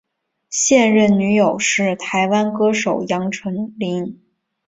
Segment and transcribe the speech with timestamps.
[0.49, 4.19] 现任女友是台湾歌手杨丞琳。